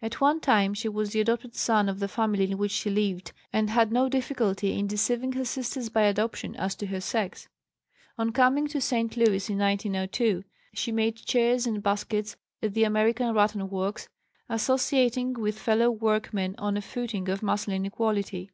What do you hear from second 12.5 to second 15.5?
at the American Rattan Works, associating